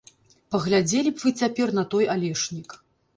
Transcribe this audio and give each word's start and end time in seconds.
Паглядзелі 0.53 1.11
б 1.17 1.21
вы 1.23 1.33
цяпер 1.41 1.73
на 1.81 1.83
той 1.91 2.09
алешнік! 2.15 2.69